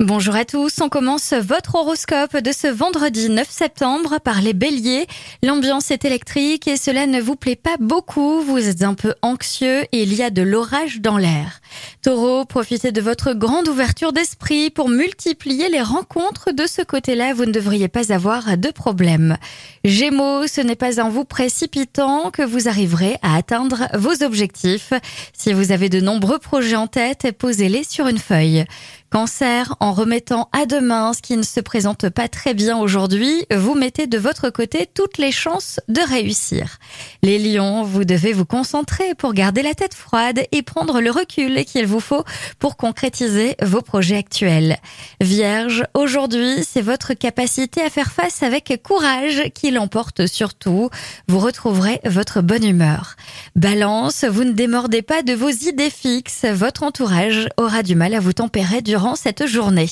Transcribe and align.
Bonjour 0.00 0.36
à 0.36 0.44
tous, 0.44 0.82
on 0.82 0.90
commence 0.90 1.32
votre 1.32 1.76
horoscope 1.76 2.36
de 2.36 2.52
ce 2.52 2.66
vendredi 2.66 3.30
9 3.30 3.48
septembre 3.48 4.18
par 4.22 4.42
les 4.42 4.52
béliers. 4.52 5.06
L'ambiance 5.42 5.90
est 5.90 6.04
électrique 6.04 6.68
et 6.68 6.76
cela 6.76 7.06
ne 7.06 7.18
vous 7.18 7.34
plaît 7.34 7.56
pas 7.56 7.78
beaucoup, 7.80 8.42
vous 8.42 8.68
êtes 8.68 8.82
un 8.82 8.92
peu 8.92 9.14
anxieux 9.22 9.84
et 9.92 10.02
il 10.02 10.12
y 10.12 10.22
a 10.22 10.28
de 10.28 10.42
l'orage 10.42 11.00
dans 11.00 11.16
l'air. 11.16 11.62
Taureau, 12.02 12.44
profitez 12.44 12.92
de 12.92 13.00
votre 13.00 13.32
grande 13.32 13.68
ouverture 13.68 14.12
d'esprit 14.12 14.70
pour 14.70 14.88
multiplier 14.88 15.68
les 15.68 15.82
rencontres 15.82 16.52
de 16.52 16.66
ce 16.66 16.82
côté-là, 16.82 17.34
vous 17.34 17.46
ne 17.46 17.52
devriez 17.52 17.88
pas 17.88 18.12
avoir 18.12 18.56
de 18.56 18.70
problème. 18.70 19.36
Gémeaux, 19.84 20.46
ce 20.46 20.60
n'est 20.60 20.76
pas 20.76 21.00
en 21.00 21.08
vous 21.08 21.24
précipitant 21.24 22.30
que 22.30 22.42
vous 22.42 22.68
arriverez 22.68 23.16
à 23.22 23.36
atteindre 23.36 23.88
vos 23.94 24.22
objectifs. 24.22 24.92
Si 25.32 25.52
vous 25.52 25.72
avez 25.72 25.88
de 25.88 26.00
nombreux 26.00 26.38
projets 26.38 26.76
en 26.76 26.86
tête, 26.86 27.32
posez-les 27.38 27.84
sur 27.84 28.06
une 28.06 28.18
feuille. 28.18 28.64
Cancer, 29.10 29.76
en 29.78 29.92
remettant 29.92 30.48
à 30.52 30.66
demain 30.66 31.12
ce 31.12 31.22
qui 31.22 31.36
ne 31.36 31.42
se 31.42 31.60
présente 31.60 32.08
pas 32.08 32.28
très 32.28 32.54
bien 32.54 32.76
aujourd'hui, 32.76 33.46
vous 33.54 33.74
mettez 33.74 34.08
de 34.08 34.18
votre 34.18 34.50
côté 34.50 34.88
toutes 34.92 35.18
les 35.18 35.30
chances 35.30 35.78
de 35.88 36.00
réussir. 36.00 36.78
Les 37.22 37.38
lions, 37.38 37.84
vous 37.84 38.04
devez 38.04 38.32
vous 38.32 38.44
concentrer 38.44 39.14
pour 39.14 39.32
garder 39.32 39.62
la 39.62 39.74
tête 39.74 39.94
froide 39.94 40.42
et 40.50 40.62
prendre 40.62 41.00
le 41.00 41.10
recul 41.10 41.55
qu'il 41.64 41.86
vous 41.86 42.00
faut 42.00 42.24
pour 42.58 42.76
concrétiser 42.76 43.56
vos 43.62 43.82
projets 43.82 44.16
actuels. 44.16 44.78
Vierge, 45.20 45.84
aujourd'hui, 45.94 46.64
c'est 46.68 46.82
votre 46.82 47.14
capacité 47.14 47.82
à 47.82 47.90
faire 47.90 48.12
face 48.12 48.42
avec 48.42 48.80
courage 48.82 49.50
qui 49.54 49.70
l'emporte 49.70 50.26
surtout. 50.26 50.90
Vous 51.28 51.38
retrouverez 51.38 52.00
votre 52.04 52.40
bonne 52.42 52.64
humeur. 52.64 53.16
Balance, 53.54 54.24
vous 54.24 54.44
ne 54.44 54.52
démordez 54.52 55.02
pas 55.02 55.22
de 55.22 55.32
vos 55.32 55.48
idées 55.48 55.90
fixes. 55.90 56.44
Votre 56.44 56.82
entourage 56.82 57.48
aura 57.56 57.82
du 57.82 57.94
mal 57.94 58.14
à 58.14 58.20
vous 58.20 58.32
tempérer 58.32 58.82
durant 58.82 59.16
cette 59.16 59.46
journée. 59.46 59.88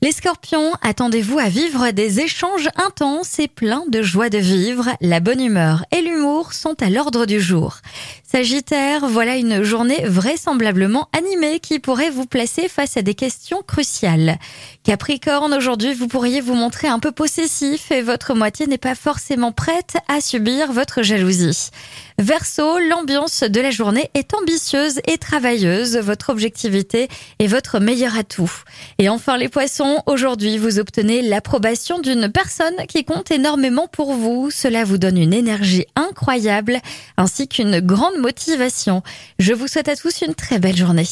Les 0.00 0.12
scorpions, 0.12 0.72
attendez-vous 0.82 1.38
à 1.38 1.48
vivre 1.48 1.90
des 1.90 2.20
échanges 2.20 2.68
intenses 2.76 3.40
et 3.40 3.48
pleins 3.48 3.84
de 3.88 4.00
joie 4.02 4.30
de 4.30 4.38
vivre. 4.38 4.90
La 5.00 5.18
bonne 5.18 5.42
humeur 5.42 5.84
et 5.90 6.02
sont 6.52 6.82
à 6.82 6.90
l'ordre 6.90 7.26
du 7.26 7.40
jour. 7.40 7.78
Sagittaire, 8.30 9.06
voilà 9.06 9.36
une 9.36 9.62
journée 9.62 10.04
vraisemblablement 10.04 11.08
animée 11.16 11.60
qui 11.60 11.78
pourrait 11.78 12.10
vous 12.10 12.26
placer 12.26 12.68
face 12.68 12.96
à 12.96 13.02
des 13.02 13.14
questions 13.14 13.62
cruciales. 13.66 14.38
Capricorne, 14.84 15.54
aujourd'hui, 15.54 15.94
vous 15.94 16.08
pourriez 16.08 16.40
vous 16.40 16.54
montrer 16.54 16.88
un 16.88 16.98
peu 16.98 17.12
possessif 17.12 17.90
et 17.90 18.02
votre 18.02 18.34
moitié 18.34 18.66
n'est 18.66 18.78
pas 18.78 18.94
forcément 18.94 19.52
prête 19.52 19.96
à 20.08 20.20
subir 20.20 20.72
votre 20.72 21.02
jalousie. 21.02 21.70
Verseau, 22.18 22.78
l'ambiance 22.90 23.44
de 23.44 23.60
la 23.60 23.70
journée 23.70 24.10
est 24.14 24.34
ambitieuse 24.34 25.00
et 25.06 25.18
travailleuse. 25.18 25.96
Votre 25.98 26.30
objectivité 26.30 27.08
est 27.38 27.46
votre 27.46 27.78
meilleur 27.78 28.18
atout. 28.18 28.52
Et 28.98 29.08
enfin, 29.08 29.36
les 29.36 29.48
poissons, 29.48 30.02
aujourd'hui 30.06 30.58
vous 30.58 30.80
obtenez 30.80 31.22
l'approbation 31.22 32.00
d'une 32.00 32.30
personne 32.30 32.74
qui 32.88 33.04
compte 33.04 33.30
énormément 33.30 33.86
pour 33.86 34.14
vous. 34.14 34.50
Cela 34.50 34.84
vous 34.84 34.98
donne 34.98 35.16
une 35.16 35.32
énergie 35.32 35.86
incroyable 36.08 36.78
ainsi 37.16 37.48
qu'une 37.48 37.80
grande 37.80 38.18
motivation. 38.18 39.02
Je 39.38 39.52
vous 39.52 39.68
souhaite 39.68 39.88
à 39.88 39.96
tous 39.96 40.22
une 40.22 40.34
très 40.34 40.58
belle 40.58 40.76
journée. 40.76 41.06